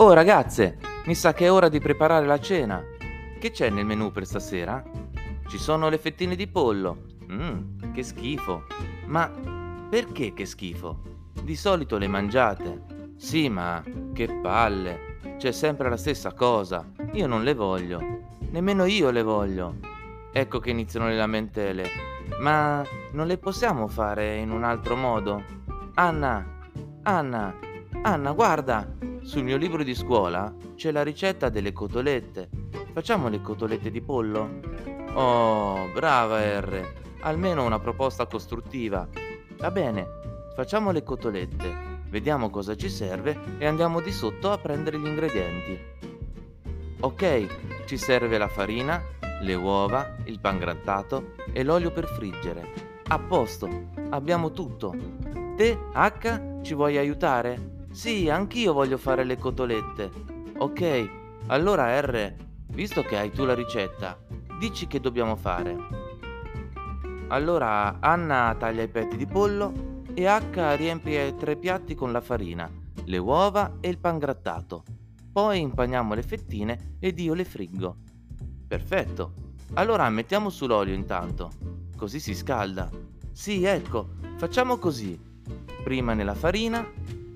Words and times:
Oh 0.00 0.12
ragazze, 0.12 0.78
mi 1.06 1.14
sa 1.16 1.32
che 1.32 1.46
è 1.46 1.50
ora 1.50 1.68
di 1.68 1.80
preparare 1.80 2.24
la 2.24 2.38
cena. 2.38 2.80
Che 3.36 3.50
c'è 3.50 3.68
nel 3.68 3.84
menù 3.84 4.12
per 4.12 4.26
stasera? 4.26 4.80
Ci 5.48 5.58
sono 5.58 5.88
le 5.88 5.98
fettine 5.98 6.36
di 6.36 6.46
pollo. 6.46 6.98
Mmm, 7.28 7.90
che 7.90 8.04
schifo. 8.04 8.62
Ma 9.06 9.28
perché 9.90 10.34
che 10.34 10.46
schifo? 10.46 11.00
Di 11.42 11.56
solito 11.56 11.98
le 11.98 12.06
mangiate. 12.06 12.84
Sì, 13.16 13.48
ma 13.48 13.82
che 14.12 14.28
palle. 14.40 15.16
C'è 15.36 15.50
sempre 15.50 15.88
la 15.88 15.96
stessa 15.96 16.32
cosa. 16.32 16.86
Io 17.14 17.26
non 17.26 17.42
le 17.42 17.54
voglio. 17.54 18.00
Nemmeno 18.50 18.84
io 18.84 19.10
le 19.10 19.24
voglio. 19.24 19.78
Ecco 20.30 20.60
che 20.60 20.70
iniziano 20.70 21.08
le 21.08 21.16
lamentele. 21.16 21.88
Ma 22.38 22.84
non 23.10 23.26
le 23.26 23.36
possiamo 23.36 23.88
fare 23.88 24.36
in 24.36 24.52
un 24.52 24.62
altro 24.62 24.94
modo? 24.94 25.42
Anna, 25.94 26.60
Anna, 27.02 27.52
Anna, 28.02 28.30
guarda, 28.30 28.86
sul 29.28 29.44
mio 29.44 29.58
libro 29.58 29.82
di 29.82 29.94
scuola 29.94 30.50
c'è 30.74 30.90
la 30.90 31.02
ricetta 31.02 31.50
delle 31.50 31.74
cotolette. 31.74 32.48
Facciamo 32.94 33.28
le 33.28 33.42
cotolette 33.42 33.90
di 33.90 34.00
pollo? 34.00 34.60
Oh, 35.12 35.86
brava 35.92 36.40
R. 36.58 36.94
Almeno 37.20 37.62
una 37.62 37.78
proposta 37.78 38.24
costruttiva. 38.24 39.06
Va 39.58 39.70
bene, 39.70 40.06
facciamo 40.56 40.92
le 40.92 41.02
cotolette. 41.02 42.00
Vediamo 42.08 42.48
cosa 42.48 42.74
ci 42.74 42.88
serve 42.88 43.38
e 43.58 43.66
andiamo 43.66 44.00
di 44.00 44.12
sotto 44.12 44.50
a 44.50 44.56
prendere 44.56 44.98
gli 44.98 45.06
ingredienti. 45.06 45.78
Ok, 47.00 47.84
ci 47.84 47.98
serve 47.98 48.38
la 48.38 48.48
farina, 48.48 48.98
le 49.42 49.54
uova, 49.54 50.16
il 50.24 50.40
pan 50.40 50.56
grattato 50.56 51.34
e 51.52 51.62
l'olio 51.64 51.90
per 51.90 52.06
friggere. 52.06 53.02
A 53.08 53.18
posto, 53.18 53.90
abbiamo 54.08 54.52
tutto. 54.52 54.94
Te, 55.54 55.78
H, 55.92 56.62
ci 56.62 56.72
vuoi 56.72 56.96
aiutare? 56.96 57.76
Sì, 57.98 58.28
anch'io 58.28 58.74
voglio 58.74 58.96
fare 58.96 59.24
le 59.24 59.36
cotolette. 59.36 60.08
Ok, 60.58 61.10
allora 61.48 62.00
R, 62.00 62.32
visto 62.66 63.02
che 63.02 63.18
hai 63.18 63.32
tu 63.32 63.44
la 63.44 63.56
ricetta, 63.56 64.16
dici 64.56 64.86
che 64.86 65.00
dobbiamo 65.00 65.34
fare. 65.34 65.76
Allora 67.26 67.98
Anna 67.98 68.54
taglia 68.56 68.84
i 68.84 68.88
petti 68.88 69.16
di 69.16 69.26
pollo 69.26 70.04
e 70.14 70.28
H 70.28 70.76
riempie 70.76 71.34
tre 71.34 71.56
piatti 71.56 71.96
con 71.96 72.12
la 72.12 72.20
farina, 72.20 72.70
le 73.04 73.18
uova 73.18 73.78
e 73.80 73.88
il 73.88 73.98
pan 73.98 74.18
grattato. 74.18 74.84
Poi 75.32 75.58
impaniamo 75.58 76.14
le 76.14 76.22
fettine 76.22 76.98
ed 77.00 77.18
io 77.18 77.34
le 77.34 77.44
friggo. 77.44 77.96
Perfetto. 78.68 79.32
Allora 79.74 80.08
mettiamo 80.08 80.50
sull'olio 80.50 80.94
intanto, 80.94 81.50
così 81.96 82.20
si 82.20 82.36
scalda. 82.36 82.88
Sì, 83.32 83.64
ecco, 83.64 84.10
facciamo 84.36 84.76
così. 84.76 85.20
Prima 85.82 86.14
nella 86.14 86.36
farina, 86.36 86.88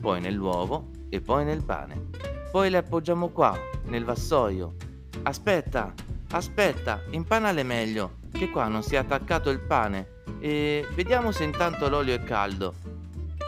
poi 0.00 0.20
nell'uovo 0.20 0.90
e 1.08 1.20
poi 1.20 1.44
nel 1.44 1.64
pane. 1.64 2.08
Poi 2.50 2.70
le 2.70 2.78
appoggiamo 2.78 3.28
qua, 3.28 3.56
nel 3.84 4.04
vassoio. 4.04 4.74
Aspetta, 5.22 5.92
aspetta, 6.30 7.02
impanale 7.10 7.62
meglio, 7.62 8.18
che 8.32 8.50
qua 8.50 8.68
non 8.68 8.82
si 8.82 8.94
è 8.94 8.98
attaccato 8.98 9.50
il 9.50 9.60
pane. 9.60 10.16
E 10.40 10.86
vediamo 10.94 11.30
se 11.30 11.44
intanto 11.44 11.88
l'olio 11.88 12.14
è 12.14 12.22
caldo. 12.22 12.74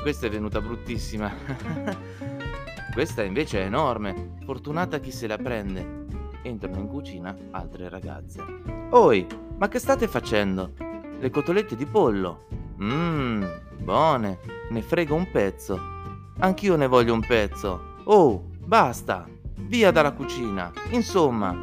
Questa 0.02 0.26
è 0.26 0.30
venuta 0.30 0.60
bruttissima. 0.60 1.32
Questa 2.92 3.22
invece 3.22 3.60
è 3.60 3.66
enorme. 3.66 4.36
Fortunata 4.44 4.98
chi 4.98 5.12
se 5.12 5.26
la 5.26 5.38
prende. 5.38 6.06
Entrano 6.42 6.78
in 6.78 6.88
cucina 6.88 7.36
altre 7.50 7.88
ragazze. 7.88 8.42
Oi, 8.90 9.26
ma 9.56 9.68
che 9.68 9.78
state 9.78 10.08
facendo? 10.08 10.72
Le 11.18 11.30
cotolette 11.30 11.76
di 11.76 11.86
pollo. 11.86 12.46
Mmm, 12.80 13.44
buone. 13.82 14.38
Ne 14.70 14.82
frego 14.82 15.14
un 15.14 15.30
pezzo. 15.30 15.99
Anch'io 16.42 16.74
ne 16.76 16.86
voglio 16.86 17.12
un 17.12 17.20
pezzo. 17.20 17.96
Oh, 18.04 18.42
basta! 18.64 19.28
Via 19.56 19.90
dalla 19.90 20.12
cucina! 20.12 20.72
Insomma, 20.88 21.54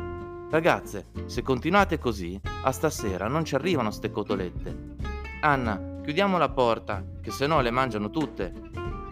ragazze, 0.52 1.07
se 1.25 1.41
continuate 1.41 1.97
così, 1.97 2.40
a 2.62 2.72
stasera 2.72 3.28
non 3.28 3.44
ci 3.44 3.56
arrivano 3.56 3.90
ste 3.90 4.12
cotolette. 4.12 4.96
Anna, 5.41 6.00
chiudiamo 6.03 6.38
la 6.38 6.50
porta, 6.50 7.03
che 7.24 7.31
se 7.31 7.47
no 7.47 7.59
le 7.62 7.72
mangiano 7.72 8.12
tutte. 8.12 8.53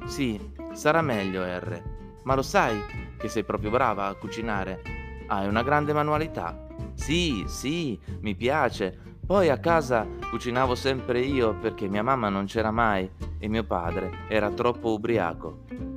Sì, 0.05 0.39
sarà 0.73 1.01
meglio, 1.01 1.43
R. 1.43 1.81
Ma 2.25 2.35
lo 2.35 2.43
sai 2.43 2.79
che 3.17 3.27
sei 3.27 3.43
proprio 3.43 3.71
brava 3.71 4.05
a 4.05 4.13
cucinare? 4.13 4.83
Hai 5.25 5.47
una 5.47 5.63
grande 5.63 5.93
manualità. 5.93 6.67
Sì, 6.93 7.43
sì, 7.47 7.99
mi 8.19 8.35
piace. 8.35 9.14
Poi 9.25 9.49
a 9.49 9.57
casa 9.57 10.05
cucinavo 10.29 10.75
sempre 10.75 11.19
io 11.19 11.55
perché 11.55 11.87
mia 11.87 12.03
mamma 12.03 12.29
non 12.29 12.45
c'era 12.45 12.69
mai 12.69 13.09
e 13.39 13.47
mio 13.47 13.63
padre 13.63 14.11
era 14.27 14.51
troppo 14.51 14.93
ubriaco. 14.93 15.94